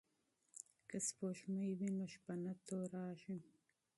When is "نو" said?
1.97-2.05